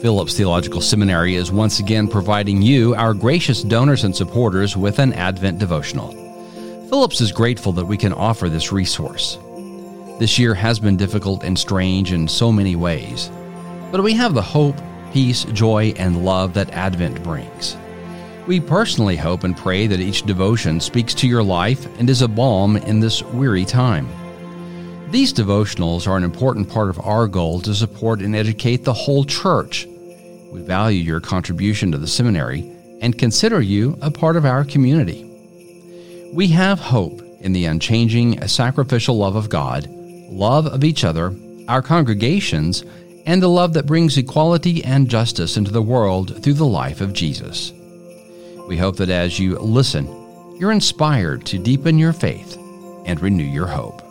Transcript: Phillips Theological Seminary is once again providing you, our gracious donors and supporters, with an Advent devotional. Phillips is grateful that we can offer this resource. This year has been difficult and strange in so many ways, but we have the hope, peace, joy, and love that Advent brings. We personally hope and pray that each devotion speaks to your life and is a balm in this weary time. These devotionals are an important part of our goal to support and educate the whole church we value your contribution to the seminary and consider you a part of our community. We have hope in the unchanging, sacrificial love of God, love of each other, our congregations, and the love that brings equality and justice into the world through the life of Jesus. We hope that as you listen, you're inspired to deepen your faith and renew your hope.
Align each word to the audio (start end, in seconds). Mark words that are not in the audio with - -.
Phillips 0.00 0.36
Theological 0.36 0.80
Seminary 0.80 1.34
is 1.34 1.50
once 1.50 1.80
again 1.80 2.06
providing 2.06 2.62
you, 2.62 2.94
our 2.94 3.14
gracious 3.14 3.64
donors 3.64 4.04
and 4.04 4.14
supporters, 4.14 4.76
with 4.76 5.00
an 5.00 5.12
Advent 5.14 5.58
devotional. 5.58 6.12
Phillips 6.88 7.20
is 7.20 7.32
grateful 7.32 7.72
that 7.72 7.84
we 7.84 7.96
can 7.96 8.12
offer 8.12 8.48
this 8.48 8.70
resource. 8.70 9.40
This 10.20 10.38
year 10.38 10.54
has 10.54 10.78
been 10.78 10.96
difficult 10.96 11.42
and 11.42 11.58
strange 11.58 12.12
in 12.12 12.28
so 12.28 12.52
many 12.52 12.76
ways, 12.76 13.32
but 13.90 14.04
we 14.04 14.12
have 14.12 14.34
the 14.34 14.42
hope, 14.42 14.76
peace, 15.12 15.42
joy, 15.46 15.94
and 15.96 16.24
love 16.24 16.54
that 16.54 16.70
Advent 16.70 17.24
brings. 17.24 17.76
We 18.46 18.60
personally 18.60 19.16
hope 19.16 19.42
and 19.42 19.56
pray 19.56 19.88
that 19.88 19.98
each 19.98 20.22
devotion 20.22 20.78
speaks 20.78 21.12
to 21.14 21.26
your 21.26 21.42
life 21.42 21.88
and 21.98 22.08
is 22.08 22.22
a 22.22 22.28
balm 22.28 22.76
in 22.76 23.00
this 23.00 23.20
weary 23.20 23.64
time. 23.64 24.08
These 25.14 25.32
devotionals 25.32 26.08
are 26.08 26.16
an 26.16 26.24
important 26.24 26.68
part 26.68 26.88
of 26.88 26.98
our 26.98 27.28
goal 27.28 27.60
to 27.60 27.72
support 27.72 28.18
and 28.18 28.34
educate 28.34 28.82
the 28.82 28.92
whole 28.92 29.24
church 29.24 29.86
we 30.50 30.60
value 30.60 31.00
your 31.00 31.20
contribution 31.20 31.92
to 31.92 31.98
the 31.98 32.08
seminary 32.08 32.68
and 33.00 33.16
consider 33.16 33.60
you 33.60 33.96
a 34.02 34.10
part 34.10 34.34
of 34.34 34.44
our 34.44 34.64
community. 34.64 35.22
We 36.32 36.48
have 36.48 36.80
hope 36.80 37.22
in 37.38 37.52
the 37.52 37.66
unchanging, 37.66 38.44
sacrificial 38.48 39.16
love 39.16 39.36
of 39.36 39.48
God, 39.48 39.86
love 39.88 40.66
of 40.66 40.82
each 40.82 41.04
other, 41.04 41.32
our 41.68 41.80
congregations, 41.80 42.84
and 43.24 43.40
the 43.40 43.46
love 43.46 43.72
that 43.74 43.86
brings 43.86 44.18
equality 44.18 44.82
and 44.82 45.08
justice 45.08 45.56
into 45.56 45.70
the 45.70 45.80
world 45.80 46.42
through 46.42 46.54
the 46.54 46.66
life 46.66 47.00
of 47.00 47.12
Jesus. 47.12 47.72
We 48.66 48.78
hope 48.78 48.96
that 48.96 49.10
as 49.10 49.38
you 49.38 49.60
listen, 49.60 50.08
you're 50.58 50.72
inspired 50.72 51.46
to 51.46 51.58
deepen 51.60 52.00
your 52.00 52.12
faith 52.12 52.56
and 53.06 53.20
renew 53.20 53.44
your 53.44 53.68
hope. 53.68 54.03